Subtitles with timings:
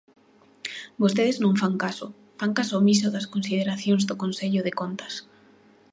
[1.01, 2.07] Vostedes non fan caso,
[2.39, 5.13] fan caso omiso das consideracións do Consello de Contas.